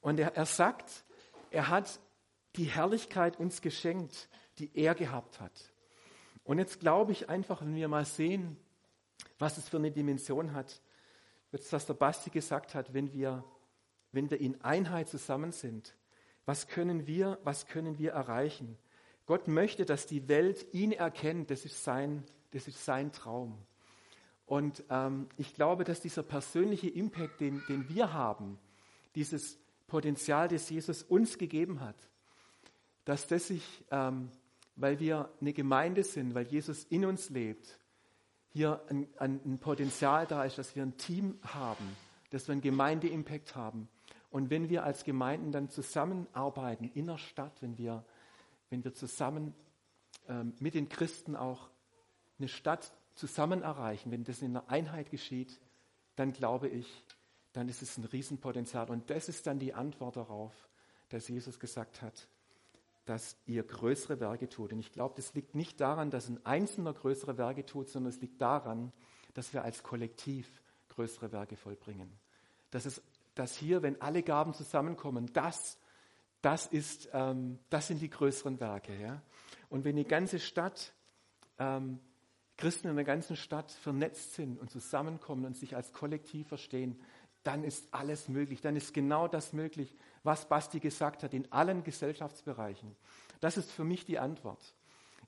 Und 0.01 0.19
er, 0.19 0.35
er 0.35 0.45
sagt, 0.45 1.05
er 1.51 1.69
hat 1.69 2.01
die 2.57 2.65
Herrlichkeit 2.65 3.39
uns 3.39 3.61
geschenkt, 3.61 4.27
die 4.59 4.69
er 4.73 4.93
gehabt 4.93 5.39
hat. 5.39 5.53
Und 6.43 6.59
jetzt 6.59 6.81
glaube 6.81 7.13
ich 7.13 7.29
einfach, 7.29 7.61
wenn 7.61 7.73
wir 7.73 7.87
mal 7.87 8.03
sehen, 8.03 8.57
was 9.39 9.57
es 9.57 9.69
für 9.69 9.77
eine 9.77 9.91
Dimension 9.91 10.51
hat, 10.51 10.81
jetzt 11.53 11.71
was 11.71 11.85
der 11.85 11.93
Basti 11.93 12.29
gesagt 12.29 12.75
hat, 12.75 12.93
wenn 12.93 13.13
wir, 13.13 13.45
wenn 14.11 14.29
wir 14.29 14.41
in 14.41 14.59
Einheit 14.65 15.07
zusammen 15.07 15.53
sind, 15.53 15.95
was 16.43 16.67
können 16.67 17.07
wir, 17.07 17.39
was 17.45 17.67
können 17.67 17.99
wir 17.99 18.11
erreichen? 18.11 18.77
Gott 19.31 19.47
möchte, 19.47 19.85
dass 19.85 20.07
die 20.07 20.27
Welt 20.27 20.65
ihn 20.73 20.91
erkennt. 20.91 21.51
Das 21.51 21.63
ist 21.63 21.85
sein, 21.85 22.25
das 22.51 22.67
ist 22.67 22.83
sein 22.83 23.13
Traum. 23.13 23.57
Und 24.45 24.83
ähm, 24.89 25.29
ich 25.37 25.55
glaube, 25.55 25.85
dass 25.85 26.01
dieser 26.01 26.21
persönliche 26.21 26.89
Impact, 26.89 27.39
den, 27.39 27.63
den 27.69 27.87
wir 27.87 28.11
haben, 28.11 28.59
dieses 29.15 29.57
Potenzial, 29.87 30.49
das 30.49 30.69
Jesus 30.69 31.03
uns 31.03 31.37
gegeben 31.37 31.79
hat, 31.79 31.95
dass 33.05 33.25
das 33.25 33.47
sich, 33.47 33.85
ähm, 33.89 34.31
weil 34.75 34.99
wir 34.99 35.31
eine 35.39 35.53
Gemeinde 35.53 36.03
sind, 36.03 36.35
weil 36.35 36.47
Jesus 36.47 36.83
in 36.89 37.05
uns 37.05 37.29
lebt, 37.29 37.79
hier 38.49 38.81
ein, 38.89 39.07
ein, 39.17 39.59
Potenzial 39.59 40.27
da 40.27 40.43
ist, 40.43 40.57
dass 40.57 40.75
wir 40.75 40.83
ein 40.83 40.97
Team 40.97 41.39
haben, 41.41 41.95
dass 42.31 42.49
wir 42.49 42.51
einen 42.51 42.61
Gemeinde-Impact 42.61 43.55
haben. 43.55 43.87
Und 44.29 44.49
wenn 44.49 44.67
wir 44.67 44.83
als 44.83 45.05
Gemeinden 45.05 45.53
dann 45.53 45.69
zusammenarbeiten 45.69 46.91
in 46.95 47.05
der 47.07 47.17
Stadt, 47.17 47.61
wenn 47.61 47.77
wir, 47.77 48.03
wenn 48.71 48.83
wir 48.83 48.95
zusammen 48.95 49.53
ähm, 50.27 50.53
mit 50.59 50.73
den 50.73 50.89
Christen 50.89 51.35
auch 51.35 51.69
eine 52.39 52.47
Stadt 52.47 52.91
zusammen 53.13 53.61
erreichen, 53.61 54.11
wenn 54.11 54.23
das 54.23 54.41
in 54.41 54.57
einer 54.57 54.69
Einheit 54.69 55.11
geschieht, 55.11 55.59
dann 56.15 56.33
glaube 56.33 56.67
ich, 56.67 56.87
dann 57.53 57.69
ist 57.69 57.81
es 57.81 57.97
ein 57.97 58.05
Riesenpotenzial. 58.05 58.89
Und 58.89 59.09
das 59.09 59.29
ist 59.29 59.45
dann 59.45 59.59
die 59.59 59.73
Antwort 59.73 60.15
darauf, 60.15 60.53
dass 61.09 61.27
Jesus 61.27 61.59
gesagt 61.59 62.01
hat, 62.01 62.27
dass 63.05 63.35
ihr 63.45 63.63
größere 63.63 64.19
Werke 64.19 64.47
tut. 64.47 64.71
Und 64.71 64.79
ich 64.79 64.91
glaube, 64.91 65.15
das 65.17 65.33
liegt 65.33 65.53
nicht 65.53 65.81
daran, 65.81 66.09
dass 66.09 66.29
ein 66.29 66.43
Einzelner 66.45 66.93
größere 66.93 67.37
Werke 67.37 67.65
tut, 67.65 67.89
sondern 67.89 68.11
es 68.11 68.21
liegt 68.21 68.41
daran, 68.41 68.93
dass 69.33 69.53
wir 69.53 69.63
als 69.63 69.83
Kollektiv 69.83 70.61
größere 70.89 71.31
Werke 71.31 71.57
vollbringen. 71.57 72.11
Das 72.69 72.85
ist, 72.85 73.01
dass 73.35 73.55
hier, 73.55 73.81
wenn 73.81 74.01
alle 74.01 74.23
Gaben 74.23 74.53
zusammenkommen, 74.53 75.31
das, 75.33 75.77
das 76.41 76.67
ist, 76.67 77.09
ähm, 77.13 77.59
das 77.69 77.87
sind 77.87 78.01
die 78.01 78.09
größeren 78.09 78.59
Werke. 78.59 78.95
Ja? 78.99 79.21
Und 79.69 79.83
wenn 79.85 79.95
die 79.95 80.05
ganze 80.05 80.39
Stadt, 80.39 80.93
ähm, 81.59 81.99
Christen 82.57 82.89
in 82.89 82.95
der 82.95 83.05
ganzen 83.05 83.35
Stadt 83.35 83.71
vernetzt 83.71 84.33
sind 84.33 84.59
und 84.59 84.69
zusammenkommen 84.69 85.45
und 85.45 85.57
sich 85.57 85.75
als 85.75 85.93
Kollektiv 85.93 86.47
verstehen, 86.47 86.99
dann 87.43 87.63
ist 87.63 87.87
alles 87.91 88.27
möglich. 88.27 88.61
Dann 88.61 88.75
ist 88.75 88.93
genau 88.93 89.27
das 89.27 89.53
möglich, 89.53 89.95
was 90.23 90.47
Basti 90.47 90.79
gesagt 90.79 91.23
hat, 91.23 91.33
in 91.33 91.51
allen 91.51 91.83
Gesellschaftsbereichen. 91.83 92.95
Das 93.39 93.57
ist 93.57 93.71
für 93.71 93.83
mich 93.83 94.05
die 94.05 94.19
Antwort. 94.19 94.75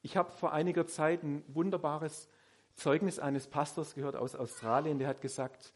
Ich 0.03 0.17
habe 0.17 0.31
vor 0.31 0.53
einiger 0.53 0.85
Zeit 0.85 1.23
ein 1.23 1.43
wunderbares 1.47 2.29
Zeugnis 2.75 3.19
eines 3.19 3.47
Pastors 3.47 3.95
gehört 3.95 4.15
aus 4.15 4.35
Australien, 4.35 4.99
der 4.99 5.07
hat 5.07 5.21
gesagt, 5.21 5.73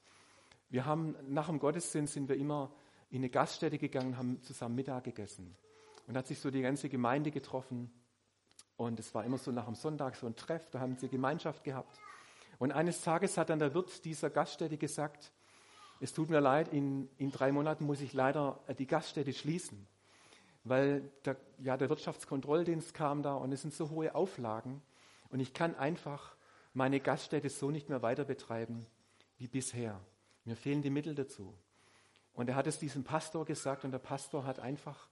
wir 0.69 0.85
haben 0.85 1.15
nach 1.27 1.47
dem 1.47 1.59
Gottesdienst 1.59 2.13
sind 2.13 2.27
wir 2.27 2.35
immer 2.35 2.71
in 3.09 3.17
eine 3.17 3.29
Gaststätte 3.29 3.77
gegangen, 3.77 4.17
haben 4.17 4.41
zusammen 4.43 4.75
Mittag 4.75 5.05
gegessen. 5.05 5.55
Und 6.07 6.17
hat 6.17 6.27
sich 6.27 6.39
so 6.39 6.51
die 6.51 6.61
ganze 6.61 6.89
Gemeinde 6.89 7.31
getroffen. 7.31 7.91
Und 8.75 8.99
es 8.99 9.13
war 9.13 9.25
immer 9.25 9.37
so 9.37 9.51
nach 9.51 9.65
dem 9.65 9.75
Sonntag 9.75 10.15
so 10.15 10.27
ein 10.27 10.35
Treff, 10.35 10.69
da 10.69 10.79
haben 10.79 10.97
sie 10.97 11.09
Gemeinschaft 11.09 11.63
gehabt. 11.63 11.99
Und 12.59 12.71
eines 12.71 13.01
Tages 13.01 13.37
hat 13.37 13.49
dann 13.49 13.59
der 13.59 13.73
Wirt 13.73 14.05
dieser 14.05 14.29
Gaststätte 14.29 14.77
gesagt, 14.77 15.31
es 15.99 16.13
tut 16.13 16.29
mir 16.29 16.39
leid, 16.39 16.67
in, 16.73 17.09
in 17.17 17.31
drei 17.31 17.51
Monaten 17.51 17.85
muss 17.85 18.01
ich 18.01 18.13
leider 18.13 18.59
äh, 18.67 18.75
die 18.75 18.87
Gaststätte 18.87 19.33
schließen, 19.33 19.87
weil 20.63 21.09
der, 21.25 21.37
ja, 21.59 21.77
der 21.77 21.89
Wirtschaftskontrolldienst 21.89 22.93
kam 22.93 23.23
da 23.23 23.33
und 23.35 23.51
es 23.51 23.61
sind 23.61 23.73
so 23.73 23.89
hohe 23.89 24.13
Auflagen 24.13 24.81
und 25.29 25.39
ich 25.39 25.53
kann 25.53 25.75
einfach 25.75 26.35
meine 26.73 26.99
Gaststätte 26.99 27.49
so 27.49 27.71
nicht 27.71 27.89
mehr 27.89 28.01
weiter 28.01 28.25
betreiben 28.25 28.85
wie 29.37 29.47
bisher. 29.47 29.99
Mir 30.45 30.55
fehlen 30.55 30.81
die 30.81 30.89
Mittel 30.89 31.15
dazu. 31.15 31.53
Und 32.37 32.47
er 32.49 32.55
hat 32.55 32.67
es 32.67 32.77
diesem 32.77 33.03
Pastor 33.03 33.45
gesagt 33.45 33.83
und 33.83 33.91
der 33.91 33.97
Pastor 33.97 34.45
hat 34.45 34.59
einfach 34.59 35.09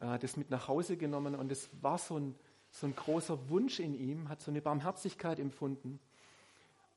äh, 0.00 0.18
das 0.18 0.36
mit 0.36 0.50
nach 0.50 0.66
Hause 0.66 0.96
genommen 0.96 1.36
und 1.36 1.52
es 1.52 1.70
war 1.80 1.96
so 1.96 2.18
ein, 2.18 2.34
so 2.72 2.88
ein 2.88 2.96
großer 2.96 3.48
Wunsch 3.48 3.78
in 3.78 3.94
ihm, 3.94 4.28
hat 4.28 4.40
so 4.42 4.50
eine 4.50 4.60
Barmherzigkeit 4.60 5.38
empfunden. 5.38 6.00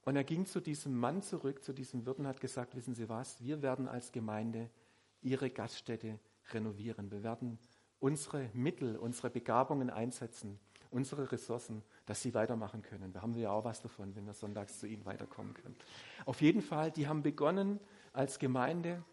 Und 0.05 0.15
er 0.15 0.23
ging 0.23 0.47
zu 0.47 0.59
diesem 0.59 0.97
Mann 0.97 1.21
zurück, 1.21 1.63
zu 1.63 1.71
diesem 1.71 2.07
Wirt 2.07 2.17
und 2.17 2.25
hat 2.25 2.41
gesagt, 2.41 2.75
wissen 2.75 2.95
Sie 2.95 3.07
was, 3.09 3.43
wir 3.43 3.61
werden 3.61 3.87
als 3.87 4.11
Gemeinde 4.11 4.71
Ihre 5.21 5.51
Gaststätte 5.51 6.17
renovieren. 6.51 7.11
Wir 7.11 7.21
werden 7.21 7.59
unsere 7.99 8.49
Mittel, 8.53 8.97
unsere 8.97 9.29
Begabungen 9.29 9.91
einsetzen, 9.91 10.59
unsere 10.89 11.31
Ressourcen, 11.31 11.83
dass 12.07 12.23
sie 12.23 12.33
weitermachen 12.33 12.81
können. 12.81 13.13
Da 13.13 13.21
haben 13.21 13.35
wir 13.35 13.43
ja 13.43 13.51
auch 13.51 13.65
was 13.65 13.83
davon, 13.83 14.15
wenn 14.15 14.25
wir 14.25 14.33
sonntags 14.33 14.79
zu 14.79 14.87
ihnen 14.87 15.05
weiterkommen 15.05 15.53
können. 15.53 15.75
Auf 16.25 16.41
jeden 16.41 16.63
Fall, 16.63 16.89
die 16.89 17.07
haben 17.07 17.21
begonnen 17.21 17.79
als 18.13 18.39
Gemeinde 18.39 19.03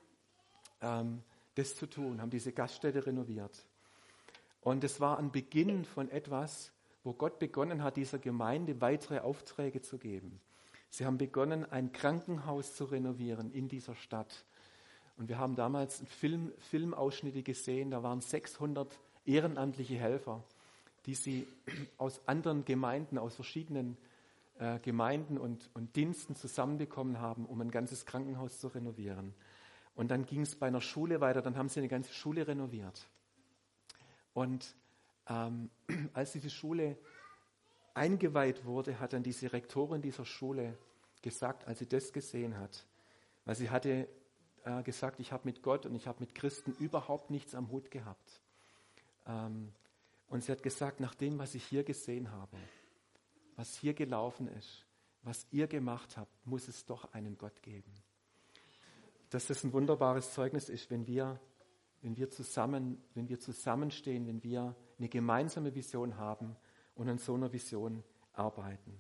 ähm, 0.80 1.22
das 1.54 1.76
zu 1.76 1.86
tun, 1.86 2.20
haben 2.20 2.30
diese 2.30 2.52
Gaststätte 2.52 3.06
renoviert. 3.06 3.64
Und 4.60 4.84
es 4.84 5.00
war 5.00 5.18
ein 5.18 5.32
Beginn 5.32 5.84
von 5.84 6.10
etwas, 6.10 6.72
wo 7.02 7.14
Gott 7.14 7.38
begonnen 7.38 7.82
hat, 7.82 7.96
dieser 7.96 8.18
Gemeinde 8.18 8.80
weitere 8.80 9.20
Aufträge 9.20 9.80
zu 9.80 9.98
geben. 9.98 10.40
Sie 10.90 11.06
haben 11.06 11.18
begonnen, 11.18 11.70
ein 11.70 11.92
Krankenhaus 11.92 12.74
zu 12.74 12.84
renovieren 12.84 13.52
in 13.52 13.68
dieser 13.68 13.94
Stadt. 13.94 14.44
Und 15.16 15.28
wir 15.28 15.38
haben 15.38 15.54
damals 15.54 16.02
Film, 16.08 16.52
Filmausschnitte 16.58 17.42
gesehen, 17.42 17.90
da 17.90 18.02
waren 18.02 18.20
600 18.20 18.98
ehrenamtliche 19.24 19.94
Helfer, 19.94 20.42
die 21.06 21.14
sie 21.14 21.46
aus 21.96 22.20
anderen 22.26 22.64
Gemeinden, 22.64 23.18
aus 23.18 23.34
verschiedenen 23.34 23.96
äh, 24.58 24.78
Gemeinden 24.80 25.38
und, 25.38 25.70
und 25.74 25.96
Diensten 25.96 26.36
zusammenbekommen 26.36 27.18
haben, 27.20 27.46
um 27.46 27.60
ein 27.60 27.70
ganzes 27.70 28.04
Krankenhaus 28.04 28.58
zu 28.58 28.68
renovieren. 28.68 29.32
Und 30.00 30.08
dann 30.08 30.24
ging 30.24 30.40
es 30.40 30.56
bei 30.56 30.66
einer 30.66 30.80
Schule 30.80 31.20
weiter, 31.20 31.42
dann 31.42 31.58
haben 31.58 31.68
sie 31.68 31.78
eine 31.78 31.88
ganze 31.90 32.14
Schule 32.14 32.48
renoviert. 32.48 33.06
Und 34.32 34.74
ähm, 35.28 35.68
als 36.14 36.32
diese 36.32 36.48
Schule 36.48 36.96
eingeweiht 37.92 38.64
wurde, 38.64 38.98
hat 38.98 39.12
dann 39.12 39.22
diese 39.22 39.52
Rektorin 39.52 40.00
dieser 40.00 40.24
Schule 40.24 40.78
gesagt, 41.20 41.68
als 41.68 41.80
sie 41.80 41.86
das 41.86 42.14
gesehen 42.14 42.56
hat, 42.56 42.86
weil 43.44 43.56
sie 43.56 43.68
hatte 43.68 44.08
äh, 44.64 44.82
gesagt, 44.84 45.20
ich 45.20 45.32
habe 45.32 45.42
mit 45.44 45.62
Gott 45.62 45.84
und 45.84 45.94
ich 45.94 46.06
habe 46.06 46.20
mit 46.20 46.34
Christen 46.34 46.74
überhaupt 46.80 47.28
nichts 47.28 47.54
am 47.54 47.70
Hut 47.70 47.90
gehabt. 47.90 48.40
Ähm, 49.26 49.70
und 50.28 50.42
sie 50.42 50.50
hat 50.50 50.62
gesagt, 50.62 51.00
nach 51.00 51.14
dem, 51.14 51.38
was 51.38 51.54
ich 51.54 51.66
hier 51.66 51.84
gesehen 51.84 52.30
habe, 52.30 52.56
was 53.54 53.76
hier 53.76 53.92
gelaufen 53.92 54.48
ist, 54.48 54.86
was 55.24 55.46
ihr 55.50 55.66
gemacht 55.66 56.16
habt, 56.16 56.46
muss 56.46 56.68
es 56.68 56.86
doch 56.86 57.12
einen 57.12 57.36
Gott 57.36 57.60
geben. 57.60 57.92
Dass 59.30 59.46
das 59.46 59.64
ein 59.64 59.72
wunderbares 59.72 60.34
Zeugnis 60.34 60.68
ist, 60.68 60.90
wenn 60.90 61.06
wir, 61.06 61.40
wenn 62.02 62.16
wir 62.16 62.30
zusammen, 62.30 63.02
wenn 63.14 63.28
wir 63.28 63.38
zusammenstehen, 63.38 64.26
wenn 64.26 64.42
wir 64.42 64.76
eine 64.98 65.08
gemeinsame 65.08 65.74
Vision 65.74 66.16
haben 66.16 66.56
und 66.94 67.08
an 67.08 67.18
so 67.18 67.34
einer 67.34 67.52
Vision 67.52 68.04
arbeiten. 68.32 68.98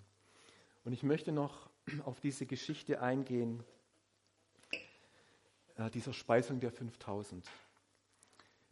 Und 0.84 0.92
ich 0.92 1.02
möchte 1.02 1.32
noch 1.32 1.68
auf 2.04 2.20
diese 2.20 2.46
Geschichte 2.46 3.00
eingehen, 3.02 3.62
äh, 5.76 5.90
dieser 5.90 6.12
Speisung 6.12 6.60
der 6.60 6.70
5000. 6.70 7.48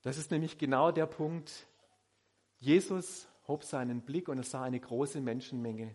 Das 0.02 0.16
ist 0.16 0.30
nämlich 0.30 0.58
genau 0.58 0.92
der 0.92 1.06
Punkt. 1.06 1.66
Jesus 2.60 3.28
hob 3.46 3.64
seinen 3.64 4.02
Blick 4.02 4.28
und 4.28 4.38
er 4.38 4.44
sah 4.44 4.62
eine 4.62 4.78
große 4.78 5.20
Menschenmenge 5.20 5.94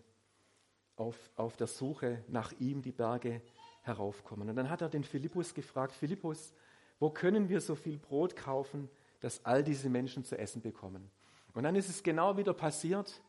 auf, 0.95 1.17
auf 1.35 1.55
der 1.55 1.67
Suche 1.67 2.23
nach 2.27 2.51
ihm 2.59 2.81
die 2.81 2.91
Berge 2.91 3.41
heraufkommen. 3.83 4.49
Und 4.49 4.55
dann 4.55 4.69
hat 4.69 4.81
er 4.81 4.89
den 4.89 5.03
Philippus 5.03 5.53
gefragt, 5.53 5.93
Philippus, 5.93 6.53
wo 6.99 7.09
können 7.09 7.49
wir 7.49 7.61
so 7.61 7.75
viel 7.75 7.97
Brot 7.97 8.35
kaufen, 8.35 8.89
dass 9.19 9.45
all 9.45 9.63
diese 9.63 9.89
Menschen 9.89 10.23
zu 10.23 10.37
essen 10.37 10.61
bekommen? 10.61 11.09
Und 11.53 11.63
dann 11.63 11.75
ist 11.75 11.89
es 11.89 12.01
genau 12.01 12.35
wieder 12.37 12.53
passiert, 12.53 13.21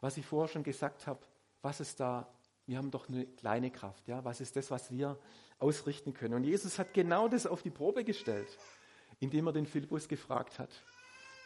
was 0.00 0.16
ich 0.16 0.26
vorher 0.26 0.48
schon 0.48 0.62
gesagt 0.62 1.06
habe, 1.06 1.20
was 1.62 1.80
es 1.80 1.96
da, 1.96 2.28
wir 2.66 2.76
haben 2.76 2.90
doch 2.90 3.08
eine 3.08 3.26
kleine 3.26 3.70
Kraft, 3.70 4.06
ja, 4.06 4.24
was 4.24 4.40
ist 4.40 4.56
das, 4.56 4.70
was 4.70 4.90
wir 4.90 5.18
ausrichten 5.58 6.12
können? 6.12 6.34
Und 6.34 6.44
Jesus 6.44 6.78
hat 6.78 6.92
genau 6.94 7.28
das 7.28 7.46
auf 7.46 7.62
die 7.62 7.70
Probe 7.70 8.04
gestellt, 8.04 8.48
indem 9.20 9.46
er 9.46 9.52
den 9.52 9.66
Philippus 9.66 10.08
gefragt 10.08 10.58
hat. 10.58 10.70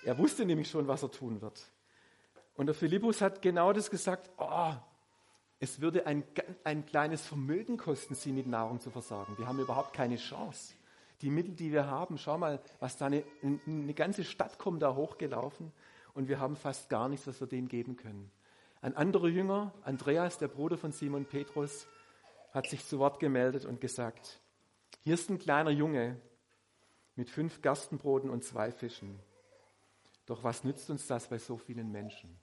Er 0.05 0.19
wusste 0.19 0.45
nämlich 0.45 0.69
schon, 0.71 0.87
was 0.88 1.03
er 1.03 1.11
tun 1.11 1.41
wird. 1.41 1.71
Und 2.55 2.67
der 2.67 2.75
Philippus 2.75 3.21
hat 3.21 3.41
genau 3.41 3.73
das 3.73 3.91
gesagt, 3.91 4.31
oh, 4.38 4.75
es 5.61 5.81
würde 5.81 6.07
ein, 6.07 6.23
ein 6.65 6.87
kleines 6.87 7.27
Vermögen 7.27 7.77
kosten, 7.77 8.15
sie 8.15 8.33
mit 8.33 8.47
Nahrung 8.47 8.81
zu 8.81 8.91
versorgen. 8.91 9.37
Wir 9.38 9.47
haben 9.47 9.59
überhaupt 9.59 9.93
keine 9.93 10.17
Chance. 10.17 10.75
Die 11.21 11.31
Mittel, 11.31 11.55
die 11.55 11.73
wir 11.73 11.87
haben, 11.87 12.17
schau 12.17 12.38
mal, 12.38 12.61
was 12.79 12.97
da 12.97 13.07
eine, 13.07 13.25
eine 13.43 13.95
ganze 13.95 14.23
Stadt 14.23 14.59
kommt 14.59 14.83
da 14.83 14.95
hochgelaufen 14.95 15.73
und 16.15 16.29
wir 16.29 16.38
haben 16.38 16.55
fast 16.55 16.88
gar 16.88 17.09
nichts, 17.09 17.27
was 17.27 17.41
wir 17.41 17.49
denen 17.49 17.69
geben 17.69 17.97
können. 17.97 18.31
Ein 18.81 18.97
anderer 18.97 19.27
Jünger, 19.27 19.75
Andreas, 19.83 20.38
der 20.38 20.47
Bruder 20.47 20.79
von 20.79 20.93
Simon 20.93 21.25
Petrus, 21.25 21.88
hat 22.53 22.69
sich 22.69 22.87
zu 22.87 23.00
Wort 23.00 23.19
gemeldet 23.19 23.65
und 23.65 23.81
gesagt, 23.81 24.41
hier 25.03 25.15
ist 25.15 25.29
ein 25.29 25.41
kleiner 25.41 25.71
Junge 25.71 26.21
mit 27.17 27.31
fünf 27.31 27.62
Gerstenbroten 27.62 28.31
und 28.31 28.45
zwei 28.45 28.71
Fischen. 28.71 29.19
Doch 30.27 30.45
was 30.45 30.62
nützt 30.62 30.88
uns 30.88 31.09
das 31.09 31.29
bei 31.29 31.38
so 31.38 31.57
vielen 31.57 31.91
Menschen? 31.91 32.38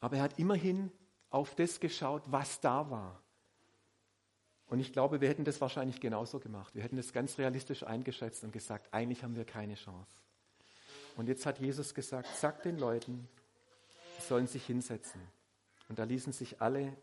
Aber 0.00 0.16
er 0.16 0.22
hat 0.24 0.38
immerhin 0.38 0.92
auf 1.30 1.54
das 1.54 1.80
geschaut, 1.80 2.22
was 2.26 2.60
da 2.60 2.90
war. 2.90 3.22
Und 4.68 4.80
ich 4.80 4.92
glaube, 4.92 5.20
wir 5.20 5.28
hätten 5.28 5.44
das 5.44 5.60
wahrscheinlich 5.60 6.00
genauso 6.00 6.40
gemacht. 6.40 6.74
Wir 6.74 6.82
hätten 6.82 6.96
das 6.96 7.12
ganz 7.12 7.38
realistisch 7.38 7.84
eingeschätzt 7.84 8.42
und 8.42 8.52
gesagt, 8.52 8.92
eigentlich 8.92 9.22
haben 9.22 9.36
wir 9.36 9.44
keine 9.44 9.74
Chance. 9.74 10.10
Und 11.16 11.28
jetzt 11.28 11.46
hat 11.46 11.60
Jesus 11.60 11.94
gesagt, 11.94 12.28
sag 12.36 12.62
den 12.62 12.78
Leuten, 12.78 13.28
sie 14.16 14.26
sollen 14.26 14.46
sich 14.46 14.66
hinsetzen. 14.66 15.20
Und 15.88 15.98
da 15.98 16.04
ließen 16.04 16.32
sich 16.32 16.60
alle, 16.60 16.96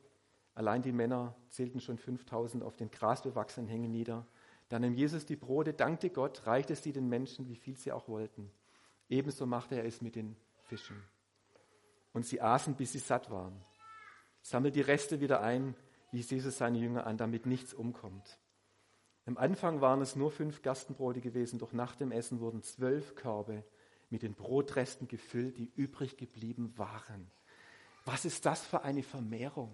allein 0.55 0.81
die 0.81 0.91
Männer 0.91 1.35
zählten 1.49 1.79
schon 1.79 1.97
5000 1.97 2.63
auf 2.63 2.75
den 2.75 2.91
grasbewachsenen 2.91 3.69
Hängen 3.69 3.91
nieder. 3.91 4.27
Dann 4.67 4.81
nahm 4.81 4.93
Jesus 4.93 5.25
die 5.25 5.37
Brote, 5.37 5.73
dankte 5.73 6.09
Gott, 6.09 6.45
reichte 6.45 6.75
sie 6.75 6.91
den 6.91 7.07
Menschen, 7.07 7.47
wie 7.47 7.55
viel 7.55 7.77
sie 7.77 7.93
auch 7.93 8.09
wollten. 8.09 8.51
Ebenso 9.07 9.45
machte 9.45 9.75
er 9.75 9.85
es 9.85 10.01
mit 10.01 10.15
den 10.15 10.35
Fischen. 10.63 11.01
Und 12.11 12.25
sie 12.25 12.41
aßen, 12.41 12.75
bis 12.75 12.91
sie 12.91 12.99
satt 12.99 13.31
waren 13.31 13.55
sammelt 14.43 14.75
die 14.75 14.81
Reste 14.81 15.19
wieder 15.19 15.41
ein, 15.41 15.75
wies 16.11 16.29
Jesus 16.29 16.59
seine 16.59 16.77
Jünger 16.77 17.07
an, 17.07 17.17
damit 17.17 17.47
nichts 17.47 17.73
umkommt. 17.73 18.37
Am 19.25 19.37
Anfang 19.37 19.81
waren 19.81 20.01
es 20.01 20.15
nur 20.15 20.31
fünf 20.31 20.61
Gerstenbrote 20.61 21.21
gewesen, 21.21 21.57
doch 21.57 21.73
nach 21.73 21.95
dem 21.95 22.11
Essen 22.11 22.39
wurden 22.39 22.61
zwölf 22.61 23.15
Körbe 23.15 23.63
mit 24.09 24.21
den 24.21 24.35
Brotresten 24.35 25.07
gefüllt, 25.07 25.57
die 25.57 25.71
übrig 25.75 26.17
geblieben 26.17 26.73
waren. 26.77 27.31
Was 28.05 28.25
ist 28.25 28.45
das 28.45 28.61
für 28.65 28.83
eine 28.83 29.01
Vermehrung? 29.01 29.71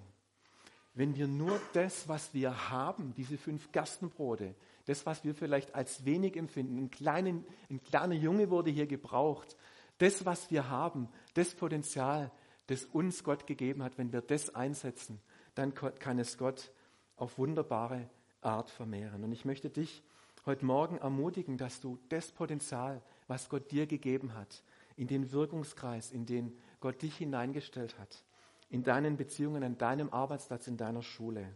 Wenn 0.94 1.16
wir 1.16 1.28
nur 1.28 1.60
das, 1.74 2.08
was 2.08 2.34
wir 2.34 2.70
haben, 2.70 3.14
diese 3.16 3.38
fünf 3.38 3.72
Gerstenbrote, 3.72 4.54
das, 4.86 5.06
was 5.06 5.24
wir 5.24 5.34
vielleicht 5.34 5.74
als 5.74 6.06
wenig 6.06 6.36
empfinden, 6.36 6.78
ein, 6.78 6.92
kleinen, 6.92 7.46
ein 7.70 7.82
kleiner 7.82 8.16
Junge 8.16 8.50
wurde 8.50 8.70
hier 8.70 8.88
gebraucht, 8.88 9.58
das, 9.98 10.26
was 10.26 10.52
wir 10.52 10.70
haben, 10.70 11.10
das 11.34 11.54
Potenzial, 11.56 12.32
das 12.70 12.86
uns 12.86 13.24
Gott 13.24 13.48
gegeben 13.48 13.84
hat, 13.84 13.98
wenn 13.98 14.14
wir 14.14 14.22
das 14.22 14.54
einsetzen, 14.54 15.20
dann 15.56 15.74
kann 15.74 16.20
es 16.20 16.38
Gott 16.38 16.72
auf 17.16 17.38
wunderbare 17.38 18.08
Art 18.42 18.70
vermehren. 18.70 19.24
Und 19.24 19.32
ich 19.32 19.44
möchte 19.44 19.70
dich 19.70 20.04
heute 20.46 20.66
Morgen 20.66 20.98
ermutigen, 21.00 21.58
dass 21.58 21.82
du 21.82 21.98
das 22.10 22.32
Potenzial, 22.32 23.02
was 23.28 23.50
Gott 23.50 23.72
dir 23.72 23.88
gegeben 23.88 24.36
hat, 24.36 24.64
in 24.96 25.08
den 25.08 25.32
Wirkungskreis, 25.32 26.12
in 26.12 26.28
den 26.28 26.56
Gott 26.80 27.02
dich 27.02 27.18
hineingestellt 27.18 27.98
hat, 27.98 28.24
in 28.70 28.84
deinen 28.84 29.18
Beziehungen, 29.18 29.64
an 29.64 29.78
deinem 29.80 30.14
Arbeitsplatz, 30.14 30.68
in 30.68 30.78
deiner 30.78 31.02
Schule, 31.02 31.56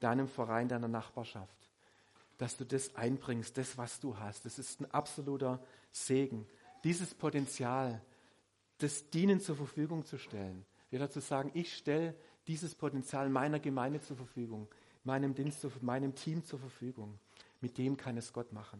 deinem 0.00 0.28
Verein, 0.28 0.68
deiner 0.68 0.88
Nachbarschaft, 0.88 1.70
dass 2.38 2.56
du 2.56 2.64
das 2.64 2.96
einbringst, 2.96 3.58
das, 3.58 3.76
was 3.76 4.00
du 4.00 4.18
hast. 4.18 4.46
Das 4.46 4.58
ist 4.58 4.80
ein 4.80 4.90
absoluter 4.90 5.62
Segen. 5.92 6.46
Dieses 6.84 7.14
Potenzial, 7.14 8.00
das 8.84 9.08
Dienen 9.08 9.40
zur 9.40 9.56
Verfügung 9.56 10.04
zu 10.04 10.18
stellen. 10.18 10.66
Wieder 10.90 11.08
zu 11.08 11.20
sagen, 11.20 11.50
ich 11.54 11.74
stelle 11.74 12.14
dieses 12.46 12.74
Potenzial 12.74 13.30
meiner 13.30 13.58
Gemeinde 13.58 14.02
zur 14.02 14.16
Verfügung, 14.16 14.68
meinem 15.04 15.34
Dienst, 15.34 15.66
meinem 15.80 16.14
Team 16.14 16.44
zur 16.44 16.58
Verfügung. 16.58 17.18
Mit 17.62 17.78
dem 17.78 17.96
kann 17.96 18.18
es 18.18 18.34
Gott 18.34 18.52
machen. 18.52 18.78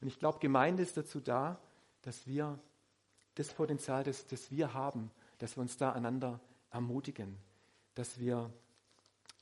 Und 0.00 0.08
ich 0.08 0.18
glaube, 0.18 0.40
Gemeinde 0.40 0.82
ist 0.82 0.96
dazu 0.96 1.20
da, 1.20 1.60
dass 2.02 2.26
wir 2.26 2.58
das 3.36 3.52
Potenzial, 3.54 4.02
das, 4.02 4.26
das 4.26 4.50
wir 4.50 4.74
haben, 4.74 5.12
dass 5.38 5.56
wir 5.56 5.60
uns 5.60 5.76
da 5.76 5.92
einander 5.92 6.40
ermutigen, 6.72 7.36
dass 7.94 8.18
wir 8.18 8.50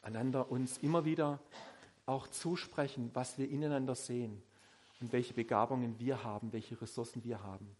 einander 0.02 0.50
uns 0.50 0.76
immer 0.78 1.06
wieder 1.06 1.40
auch 2.04 2.28
zusprechen, 2.28 3.10
was 3.14 3.38
wir 3.38 3.48
ineinander 3.48 3.94
sehen 3.94 4.42
und 5.00 5.14
welche 5.14 5.32
Begabungen 5.32 5.98
wir 5.98 6.22
haben, 6.22 6.52
welche 6.52 6.78
Ressourcen 6.78 7.24
wir 7.24 7.42
haben. 7.42 7.74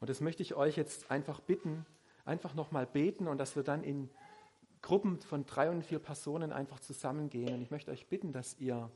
Und 0.00 0.08
das 0.08 0.20
möchte 0.20 0.42
ich 0.42 0.54
euch 0.54 0.76
jetzt 0.76 1.10
einfach 1.10 1.40
bitten, 1.40 1.84
einfach 2.24 2.54
nochmal 2.54 2.86
beten 2.86 3.28
und 3.28 3.38
dass 3.38 3.54
wir 3.54 3.62
dann 3.62 3.84
in 3.84 4.10
Gruppen 4.82 5.20
von 5.20 5.44
drei 5.44 5.70
und 5.70 5.84
vier 5.84 5.98
Personen 5.98 6.52
einfach 6.52 6.80
zusammengehen. 6.80 7.54
Und 7.54 7.62
ich 7.62 7.70
möchte 7.70 7.90
euch 7.90 8.06
bitten, 8.06 8.32
dass 8.32 8.58
ihr 8.58 8.90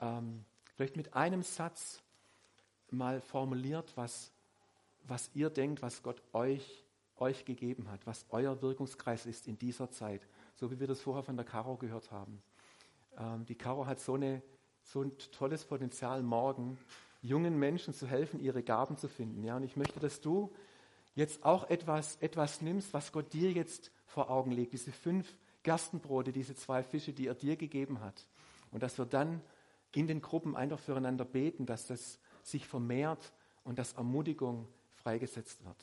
ähm, 0.00 0.44
vielleicht 0.74 0.96
mit 0.96 1.14
einem 1.14 1.42
Satz 1.42 2.02
mal 2.90 3.20
formuliert, 3.20 3.92
was, 3.96 4.32
was 5.04 5.30
ihr 5.34 5.50
denkt, 5.50 5.82
was 5.82 6.02
Gott 6.02 6.20
euch, 6.32 6.84
euch 7.16 7.44
gegeben 7.44 7.88
hat, 7.90 8.06
was 8.06 8.26
euer 8.30 8.60
Wirkungskreis 8.60 9.26
ist 9.26 9.46
in 9.46 9.56
dieser 9.58 9.90
Zeit, 9.90 10.26
so 10.56 10.70
wie 10.70 10.80
wir 10.80 10.88
das 10.88 11.00
vorher 11.00 11.22
von 11.22 11.36
der 11.36 11.44
Caro 11.44 11.76
gehört 11.76 12.10
haben. 12.10 12.42
Ähm, 13.16 13.44
die 13.46 13.54
Caro 13.54 13.86
hat 13.86 14.00
so, 14.00 14.14
eine, 14.14 14.42
so 14.82 15.02
ein 15.02 15.16
tolles 15.32 15.64
Potenzial, 15.64 16.22
morgen 16.22 16.76
jungen 17.20 17.58
Menschen 17.58 17.94
zu 17.94 18.06
helfen, 18.06 18.40
ihre 18.40 18.62
Gaben 18.62 18.96
zu 18.96 19.08
finden. 19.08 19.42
Ja, 19.44 19.56
und 19.56 19.64
ich 19.64 19.76
möchte, 19.76 20.00
dass 20.00 20.20
du 20.20 20.52
jetzt 21.14 21.44
auch 21.44 21.68
etwas, 21.68 22.16
etwas 22.16 22.62
nimmst, 22.62 22.92
was 22.94 23.12
Gott 23.12 23.32
dir 23.32 23.50
jetzt 23.52 23.90
vor 24.06 24.30
Augen 24.30 24.52
legt, 24.52 24.72
diese 24.72 24.92
fünf 24.92 25.36
Gerstenbrote, 25.62 26.32
diese 26.32 26.54
zwei 26.54 26.82
Fische, 26.82 27.12
die 27.12 27.26
er 27.26 27.34
dir 27.34 27.56
gegeben 27.56 28.00
hat. 28.00 28.26
Und 28.70 28.82
dass 28.82 28.98
wir 28.98 29.06
dann 29.06 29.40
in 29.94 30.06
den 30.06 30.20
Gruppen 30.20 30.56
einfach 30.56 30.78
füreinander 30.78 31.24
beten, 31.24 31.66
dass 31.66 31.86
das 31.86 32.20
sich 32.42 32.66
vermehrt 32.66 33.32
und 33.64 33.78
dass 33.78 33.94
Ermutigung 33.94 34.68
freigesetzt 34.94 35.64
wird. 35.64 35.76